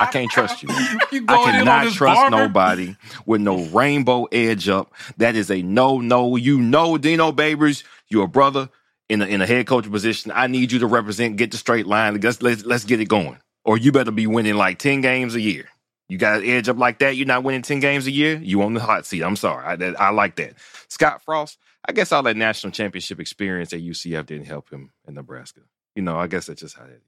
[0.00, 0.68] I can't trust you.
[1.10, 2.36] You I going in on cannot trust barber?
[2.36, 4.92] nobody with no rainbow edge up.
[5.16, 6.36] That is a no, no.
[6.36, 8.68] You know, Dino Babers, you're a brother
[9.08, 10.32] in a, in a head coach position.
[10.34, 12.20] I need you to represent, get the straight line.
[12.20, 13.38] Let's, let's, let's get it going.
[13.64, 15.68] Or you better be winning like 10 games a year.
[16.08, 18.62] You got an edge up like that, you're not winning 10 games a year, you
[18.62, 19.22] on the hot seat.
[19.22, 19.64] I'm sorry.
[19.64, 20.54] I, that, I like that.
[20.88, 25.14] Scott Frost, I guess all that national championship experience at UCF didn't help him in
[25.14, 25.60] Nebraska.
[25.94, 27.02] You know, I guess that's just how it is.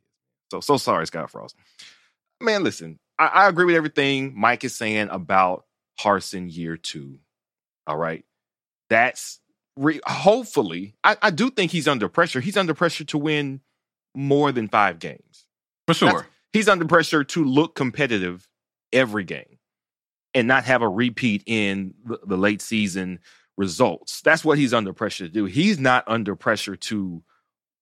[0.51, 1.55] So, so sorry, Scott Frost.
[2.41, 5.65] Man, listen, I, I agree with everything Mike is saying about
[6.01, 7.19] Harsin year two.
[7.87, 8.25] All right.
[8.89, 9.41] That's
[9.77, 12.41] re- hopefully, I, I do think he's under pressure.
[12.41, 13.61] He's under pressure to win
[14.15, 15.47] more than five games.
[15.87, 16.09] For sure.
[16.09, 18.49] That's- He's under pressure to look competitive
[18.93, 19.59] every game
[20.35, 23.21] and not have a repeat in the, the late season
[23.61, 24.23] results.
[24.23, 25.45] That's what he's under pressure to do.
[25.45, 27.23] He's not under pressure to,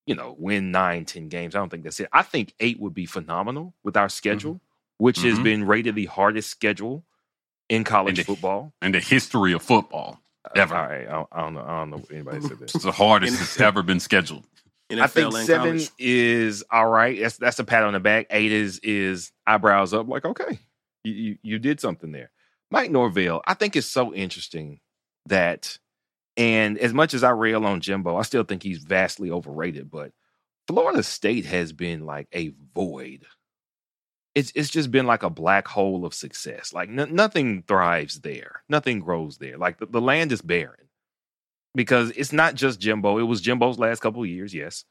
[0.07, 1.55] you know, win nine, ten games.
[1.55, 2.09] I don't think that's it.
[2.13, 4.61] I think eight would be phenomenal with our schedule,
[4.99, 5.45] which has Mhm.
[5.45, 7.05] been rated the hardest schedule
[7.69, 8.75] in college And the- football.
[8.83, 10.21] in the history of football.
[10.57, 10.75] Ever.
[10.77, 11.61] All right, I don't, I don't know.
[11.65, 12.75] I don't know if anybody said that.
[12.75, 14.45] It's the hardest it's ever been scheduled.
[14.91, 15.91] NFL I think and seven college.
[15.99, 17.21] is all right.
[17.21, 18.27] That's that's a pat on the back.
[18.31, 20.09] Eight is is eyebrows up.
[20.09, 20.59] Like okay,
[21.05, 22.31] you you, you did something there.
[22.71, 23.43] Mike Norvell.
[23.47, 24.81] I think it's so interesting
[25.29, 25.79] that,
[26.37, 29.91] and as much as I rail on Jimbo, I still think he's vastly overrated.
[29.91, 30.13] But
[30.67, 33.25] Florida State has been like a void.
[34.35, 36.73] It's it's just been like a black hole of success.
[36.73, 38.63] Like n- nothing thrives there.
[38.69, 39.59] Nothing grows there.
[39.59, 40.89] Like the, the land is barren
[41.75, 43.19] because it's not just Jimbo.
[43.19, 44.85] It was Jimbo's last couple of years, yes,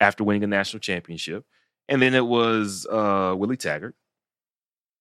[0.00, 1.44] after winning a national championship.
[1.88, 3.94] And then it was uh, Willie Taggart.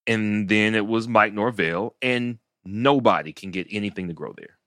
[0.08, 1.96] And then it was Mike Norvell.
[2.02, 4.58] And nobody can get anything to grow there.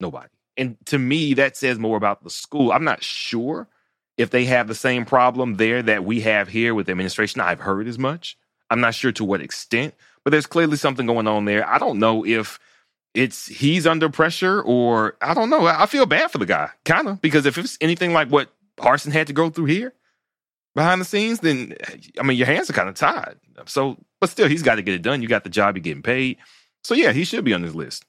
[0.00, 0.28] Nobody.
[0.56, 2.72] And to me, that says more about the school.
[2.72, 3.68] I'm not sure
[4.16, 7.40] if they have the same problem there that we have here with administration.
[7.40, 8.38] I've heard as much.
[8.70, 11.68] I'm not sure to what extent, but there's clearly something going on there.
[11.68, 12.58] I don't know if
[13.14, 15.66] it's he's under pressure or I don't know.
[15.66, 19.12] I feel bad for the guy, kind of, because if it's anything like what Harsin
[19.12, 19.94] had to go through here
[20.74, 21.74] behind the scenes, then
[22.18, 23.36] I mean your hands are kind of tied.
[23.66, 25.22] So, but still, he's got to get it done.
[25.22, 26.38] You got the job, you're getting paid.
[26.82, 28.04] So yeah, he should be on this list.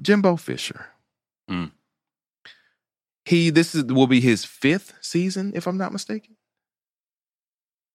[0.00, 0.86] Jimbo Fisher.
[1.48, 1.66] Hmm.
[3.24, 6.36] He this is will be his fifth season, if I'm not mistaken.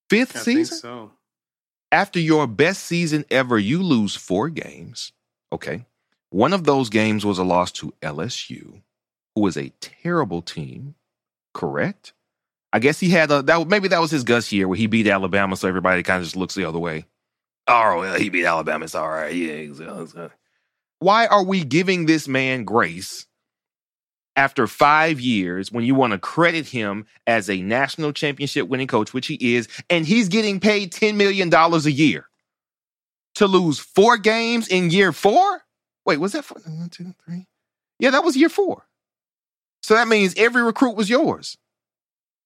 [0.10, 1.12] Fifth I think season so.
[1.92, 5.12] after your best season ever, you lose four games.
[5.52, 5.86] Okay.
[6.30, 8.82] One of those games was a loss to LSU,
[9.34, 10.96] who was a terrible team,
[11.54, 12.14] correct?
[12.74, 15.08] I guess he had a that maybe that was his Gus year where he beat
[15.08, 17.06] Alabama, so everybody kind of just looks the other way.
[17.68, 18.86] Oh, well, he beat Alabama.
[18.86, 19.34] It's all right.
[19.34, 20.28] Yeah.
[21.00, 23.28] Why are we giving this man grace
[24.36, 29.14] after five years when you want to credit him as a national championship winning coach,
[29.14, 32.28] which he is, and he's getting paid $10 million a year
[33.36, 35.64] to lose four games in year four?
[36.06, 36.60] Wait, was that four?
[36.66, 37.48] One, two, three?
[38.00, 38.88] Yeah, that was year four.
[39.84, 41.58] So that means every recruit was yours.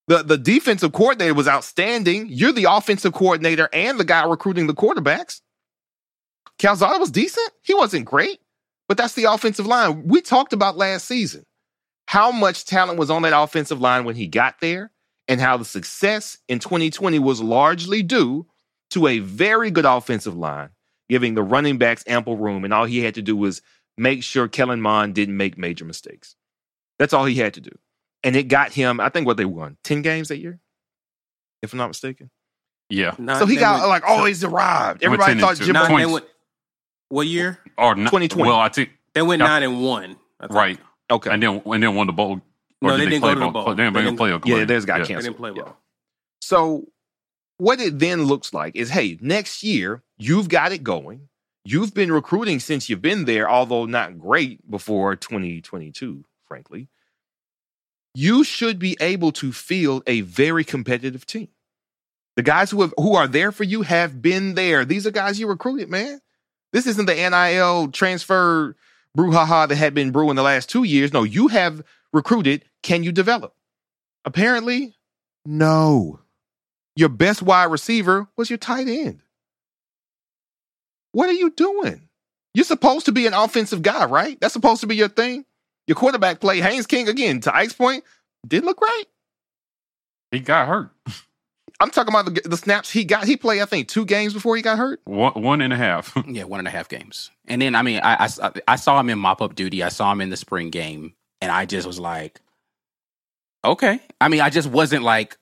[0.07, 2.27] The, the defensive coordinator was outstanding.
[2.29, 5.41] You're the offensive coordinator and the guy recruiting the quarterbacks.
[6.59, 7.51] Calzada was decent.
[7.63, 8.39] He wasn't great,
[8.87, 10.07] but that's the offensive line.
[10.07, 11.43] We talked about last season
[12.07, 14.91] how much talent was on that offensive line when he got there
[15.27, 18.45] and how the success in 2020 was largely due
[18.89, 20.69] to a very good offensive line,
[21.07, 22.65] giving the running backs ample room.
[22.65, 23.61] And all he had to do was
[23.97, 26.35] make sure Kellen Mond didn't make major mistakes.
[26.97, 27.71] That's all he had to do.
[28.23, 30.59] And it got him, I think what they won, 10 games that year,
[31.61, 32.31] if I'm not mistaken.
[32.89, 33.13] Yeah.
[33.19, 35.03] Not- so he got went- like, oh, he's arrived.
[35.03, 35.65] Everybody thought and two.
[35.65, 36.13] Jimbo Not, they 20.
[36.13, 36.25] went,
[37.09, 37.59] what year?
[37.77, 38.49] Or not, 2020.
[38.49, 39.47] Well, I think They went Yeah.
[39.47, 40.15] nine and one.
[40.49, 40.79] Right,
[41.11, 41.29] Okay.
[41.31, 42.41] and then and then won the bowl.
[42.81, 43.65] No, Or they did didn't play go to the bowl?
[43.65, 43.75] bowl.
[43.75, 45.23] They didn't, They they didn't play a Yeah, theirs got They canceled.
[45.23, 45.63] didn't play Yeah.
[45.63, 45.77] well.
[46.41, 46.87] So
[47.57, 51.27] what it then looks like is, hey, next year you've got it going.
[51.65, 56.87] You've been recruiting since you've been there, although not great before 2022, frankly.
[58.15, 61.49] You should be able to field a very competitive team.
[62.37, 64.85] The guys who have who are there for you have been there.
[64.85, 66.21] These are guys you recruited, man.
[66.71, 68.75] This isn't the NIL transfer
[69.17, 71.13] brouhaha that had been brewing the last two years.
[71.13, 72.65] No, you have recruited.
[72.83, 73.55] Can you develop?
[74.25, 74.95] Apparently,
[75.45, 76.19] no.
[76.95, 79.21] Your best wide receiver was your tight end.
[81.11, 82.07] What are you doing?
[82.53, 84.39] You're supposed to be an offensive guy, right?
[84.39, 85.45] That's supposed to be your thing.
[85.87, 88.03] Your quarterback play, Haynes King, again, to Ike's point,
[88.47, 89.05] didn't look right.
[90.31, 90.91] He got hurt.
[91.81, 93.25] I'm talking about the, the snaps he got.
[93.25, 94.99] He played, I think, two games before he got hurt.
[95.05, 96.13] One, one and a half.
[96.27, 97.31] Yeah, one and a half games.
[97.47, 99.81] And then, I mean, I, I, I saw him in mop up duty.
[99.81, 101.13] I saw him in the spring game.
[101.41, 102.41] And I just was like,
[103.63, 103.99] Okay.
[104.21, 105.37] I mean, I just wasn't like,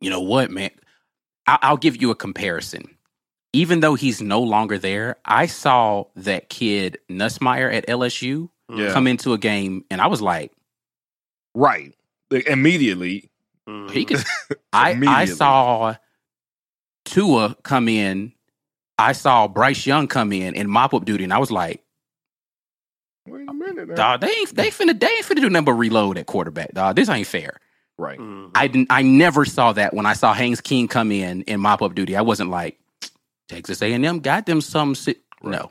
[0.00, 0.70] you know what, man.
[1.46, 2.96] I- I'll give you a comparison.
[3.52, 8.92] Even though he's no longer there, I saw that kid Nussmeier at LSU Yeah.
[8.92, 10.52] come into a game, and I was like,
[11.54, 11.94] Right.
[12.30, 13.29] Like, immediately.
[13.70, 13.90] Mhm.
[13.92, 14.24] he could.
[14.72, 15.94] I I saw
[17.04, 18.32] Tua come in.
[18.98, 21.82] I saw Bryce Young come in in mop up duty, and I was like,
[23.26, 23.88] Wait a minute.
[23.88, 23.94] now.
[23.94, 26.72] "Dog, they ain't they finna they ain't finna do nothing but reload at quarterback.
[26.74, 27.58] Dog, this ain't fair."
[27.98, 28.18] Right.
[28.18, 28.50] Mhm.
[28.54, 28.88] I didn't.
[28.90, 32.16] I never saw that when I saw Haynes King come in in mop up duty.
[32.16, 32.78] I wasn't like
[33.48, 34.94] Texas A and M got them some.
[34.94, 35.16] Si-.
[35.42, 35.70] No,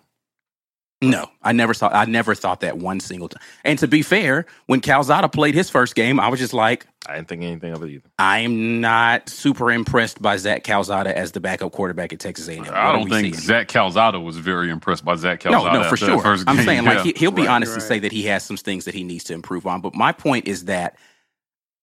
[1.02, 1.28] no.
[1.42, 1.90] I never saw.
[1.90, 3.42] I never thought that one single time.
[3.64, 7.16] And to be fair, when Calzada played his first game, I was just like, I
[7.16, 8.10] didn't think anything of it either.
[8.20, 12.66] I'm not super impressed by Zach Calzada as the backup quarterback at Texas A&M.
[12.74, 15.74] I don't think Zach Calzada was very impressed by Zach Calzada.
[15.74, 16.22] no, no, for sure.
[16.22, 17.04] first I'm saying like Yeah.
[17.06, 19.24] he, he'll be Right, honest and say that he has some things that he needs
[19.26, 19.80] to improve on.
[19.82, 20.98] But my point is that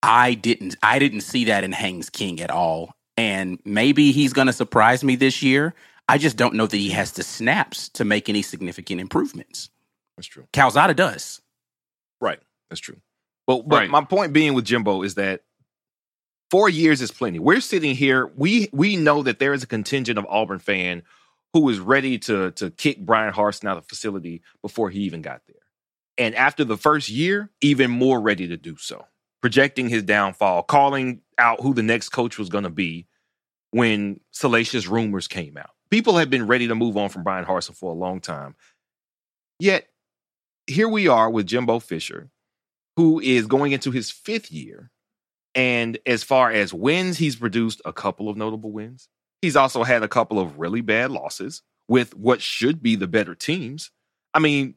[0.03, 2.93] I didn't I didn't see that in Haynes King at all.
[3.17, 5.73] And maybe he's going to surprise me this year.
[6.09, 9.69] I just don't know that he has the snaps to make any significant improvements.
[10.15, 10.47] That's true.
[10.53, 11.41] Calzada does.
[12.21, 12.39] Right.
[12.69, 12.97] That's true.
[13.45, 13.89] But but Right.
[13.89, 15.41] my point being with Jimbo is that
[16.49, 17.39] four years is plenty.
[17.39, 18.31] We're sitting here.
[18.35, 21.03] We we know that there is a contingent of Auburn fan
[21.53, 25.21] who is ready to to kick Bryan Harsin out of the facility before he even
[25.21, 25.55] got there.
[26.17, 29.05] And after the first year, even more ready to do so.
[29.41, 33.05] Projecting his downfall, calling out who the next coach was going to be
[33.71, 35.69] when salacious rumors came out.
[35.89, 38.55] People have been ready to move on from Bryan Harsin for a long time.
[39.59, 39.87] Yet
[40.67, 42.29] here we are with Jimbo Fisher,
[42.95, 44.91] who is going into his fifth year.
[45.55, 49.07] And as far as wins, he's produced a couple of notable wins.
[49.41, 53.33] He's also had a couple of really bad losses with what should be the better
[53.33, 53.91] teams.
[54.33, 54.75] I mean,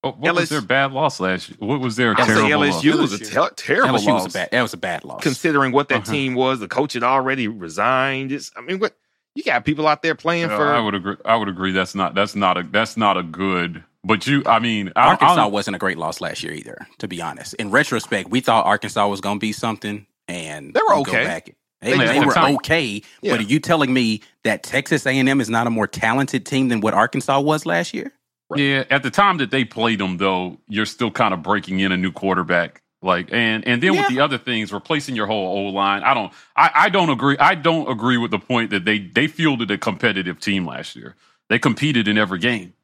[0.00, 1.56] What, what LS was their bad loss last year?
[1.60, 3.10] What was their I'll say terrible LSU loss?
[3.10, 4.24] was a ter- terrible LSU loss.
[4.24, 4.48] was a bad.
[4.52, 5.22] That was a bad loss.
[5.22, 6.12] Considering what that Uh-huh.
[6.12, 8.32] team was, the coach had already resigned.
[8.32, 8.96] It's, I mean, what
[9.34, 11.16] you got people out there playing Yeah, for I would agree.
[11.24, 11.72] I would agree.
[11.72, 12.14] That's not.
[12.14, 12.62] That's not a.
[12.64, 13.82] That's not a good.
[14.04, 14.42] But you.
[14.46, 16.86] I mean, I, Arkansas I, wasn't a great loss last year either.
[16.98, 20.80] To be honest, in retrospect, we thought Arkansas was going to be something, and They
[20.88, 21.24] were okay.
[21.24, 23.32] back- They They, they weren't okay, Yeah.
[23.32, 26.44] but are you telling me that Texas A and M is not a more talented
[26.46, 28.12] team than what Arkansas was last year?
[28.54, 31.90] Yeah, at the time that they played them, though, you're still kind of breaking in
[31.90, 32.81] a new quarterback.
[33.04, 36.04] Like, and and then with the other things, replacing your whole old line.
[36.04, 36.32] I don't.
[36.56, 37.36] I, I don't agree.
[37.38, 41.16] I don't agree with the point that they they fielded a competitive team last year.
[41.48, 42.74] They competed in every game.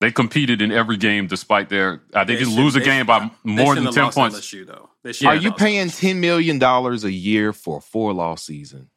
[0.00, 2.02] They competed in every game, despite their.
[2.14, 4.38] Uh, they, didn't should- lose a game should- by they more than ten lost points.
[4.38, 4.88] LSU, though.
[5.02, 8.88] They Are you paying ten million dollars a year for a four loss season?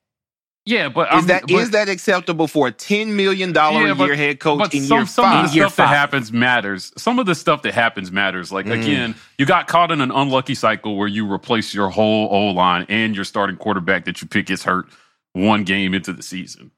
[0.67, 3.91] Yeah, but Is I'm- that is but- that acceptable for a ten million dollar Yeah,
[3.91, 5.49] a but- year head coach But in some, year some of five?
[5.49, 6.91] the Year stuff that happens matters.
[6.97, 8.51] Some of the stuff that happens matters.
[8.51, 8.81] Like Mm.
[8.81, 12.87] again, you got caught in an unlucky cycle where you replace your whole O line
[12.89, 14.87] and your starting quarterback that you pick gets hurt
[15.33, 16.71] one game into the season,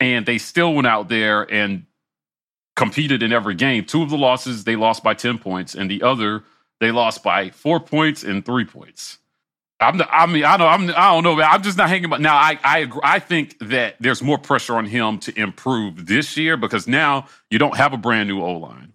[0.00, 1.84] and they still went out there and
[2.74, 3.84] competed in every game.
[3.84, 6.42] Two of the losses they lost by ten points, and the other
[6.80, 9.18] they lost by four points and three points.
[9.80, 11.48] I'm the, I mean, I don't, I'm, I don't know, man.
[11.50, 12.10] I'm just not hanging.
[12.10, 16.06] But now, I, I, agree, I think that there's more pressure on him to improve
[16.06, 18.92] this year because now you don't have a brand new O line.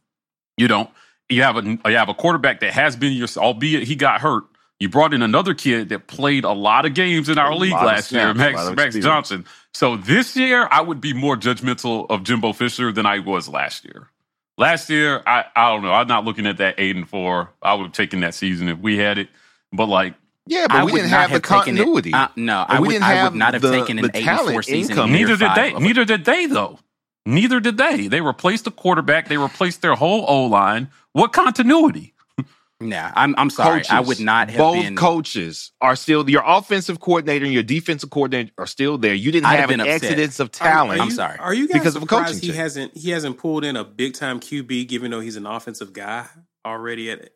[0.57, 0.89] You don't.
[1.29, 4.43] You have a, you have a quarterback that has been your, albeit he got hurt.
[4.79, 7.71] You brought in another kid that played a lot of games in our A league
[7.71, 9.05] last year, snaps, a Max, Max.
[9.05, 9.45] Johnson.
[9.73, 13.85] So this year, I would be more judgmental of Jimbo Fisher than I was last
[13.85, 14.09] year.
[14.57, 15.93] Last year, I, I don't know.
[15.93, 17.49] I'm not looking at that eight and four.
[17.61, 19.29] I would have taken that season if we had it.
[19.71, 22.13] But like, Yeah, but I we didn't not have the taken it- continuity.
[22.13, 24.17] uh, no, I we would, didn't I have would not have the- taken an the
[24.17, 24.91] eight and four talent season.
[24.91, 25.11] income.
[25.11, 25.73] neither did they.
[25.73, 26.79] Neither did they, though.
[27.25, 28.07] Neither did they.
[28.09, 29.29] They replaced the quarterback.
[29.29, 30.89] They replaced their whole O line.
[31.13, 32.13] What continuity?
[32.81, 33.83] Nah, I'm, I'm sorry.
[33.89, 34.95] I would not have Both been.
[34.97, 39.13] coaches are still your offensive coordinator and your defensive coordinator are still there.
[39.13, 40.03] You didn't I'd have have an upset.
[40.03, 40.99] exodus of talent.
[40.99, 41.37] Are, I'm you, sorry.
[41.39, 42.57] Are you guys Because of a coaching surprised he change.
[42.57, 46.25] hasn't he hasn't pulled in a big time QB, given though he's an offensive guy
[46.65, 47.33] already at it?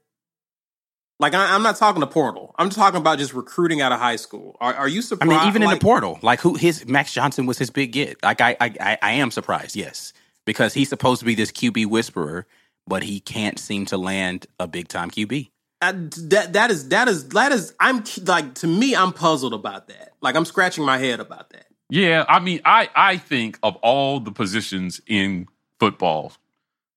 [1.19, 2.53] Like I, I'm not talking to portal.
[2.57, 4.55] I'm talking about just recruiting out of high school.
[4.61, 7.57] Are, are you I mean, even in the portal, like who his Max Johnson was
[7.57, 8.21] his big get.
[8.21, 9.75] Like I, I, I, I am surprised.
[9.75, 10.13] Yes,
[10.45, 12.45] because he's supposed to be this QB whisperer,
[12.85, 15.49] but he can't seem to land a big time QB.
[15.81, 19.87] I, that that is that is that is I'm like to me I'm puzzled about
[19.87, 20.13] that.
[20.21, 21.65] Like I'm scratching my head about that.
[21.89, 25.47] Yeah, I mean, I I think of all the positions in
[25.79, 26.33] football,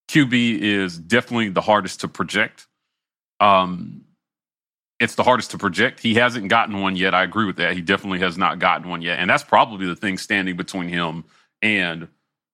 [0.09, 2.66] QB is definitely the hardest to project.
[3.38, 4.05] Um,
[5.01, 5.98] it's the hardest to project.
[6.01, 7.14] He hasn't gotten one yet.
[7.14, 7.74] I agree with that.
[7.74, 11.24] He definitely has not gotten one yet, and that's probably the thing standing between him
[11.62, 12.07] and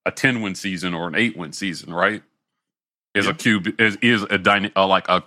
[0.06, 1.92] a ten win season or an eight win season.
[1.92, 2.22] Right?
[3.14, 5.24] Is a QB is is a dyna- uh, like a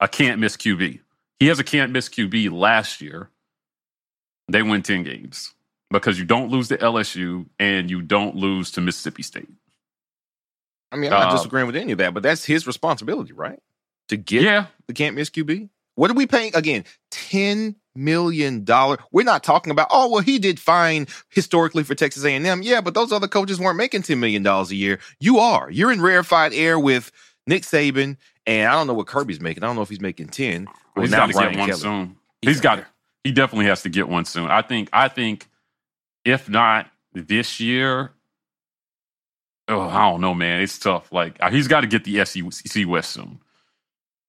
[0.00, 0.98] a can't miss QB.
[1.38, 3.28] he has a can't miss QB last year.
[4.48, 5.52] They win 10 games
[5.90, 9.48] because you don't lose to LSU and you don't lose to Mississippi State.
[10.90, 13.60] I mean, I'm not Uh, disagreeing with any of that, but that's his responsibility, right?
[14.08, 14.66] To get Yeah.
[14.88, 15.68] the can't miss QB.
[15.94, 16.84] What are we paying again?
[17.10, 18.98] Ten million dollar.
[19.12, 19.88] We're not talking about.
[19.90, 22.62] Oh well, he did fine historically for Texas A&M.
[22.62, 24.98] Yeah, but those other coaches weren't making ten million dollars a year.
[25.20, 25.70] You are.
[25.70, 27.10] You're in rarefied air with
[27.46, 28.16] Nick Saban,
[28.46, 29.62] and I don't know what Kirby's making.
[29.62, 30.66] I don't know if he's making ten.
[30.96, 31.80] Well, He's got to Brian get one Kelly.
[31.80, 32.16] soon.
[32.40, 32.84] He's got.
[33.24, 34.48] He definitely has to get one soon.
[34.50, 34.88] I think.
[34.92, 35.46] I think,
[36.24, 38.12] if not this year,
[39.68, 40.62] oh, I don't know, man.
[40.62, 41.12] It's tough.
[41.12, 43.38] Like he's got to get the SEC West soon.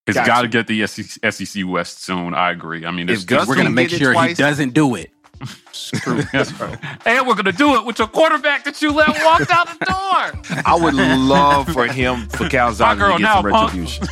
[0.05, 0.27] He's Gotcha.
[0.27, 2.33] got to get the SEC, SEC West soon.
[2.33, 2.85] I agree.
[2.85, 5.11] I mean, If Gus We're gonna make get it sure he doesn't do it.
[6.31, 6.51] That's
[7.05, 10.61] and we're gonna do it with your quarterback that you let walk out the door.
[10.65, 13.73] I would love for him for Calzada to get now, some punk.
[13.73, 14.07] retribution.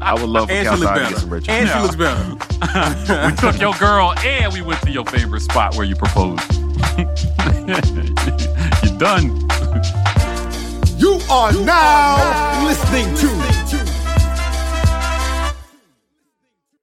[0.00, 1.68] I would love for And Calzada to get some retribution.
[1.68, 3.30] And she looks better.
[3.30, 6.42] we took your girl and we went to your favorite spot where you proposed.
[8.84, 9.40] You're done.
[10.98, 13.26] You are now listening to